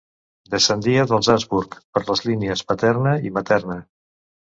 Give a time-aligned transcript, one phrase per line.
[0.51, 3.77] Descendia dels Habsburg per les línies paterna i materna.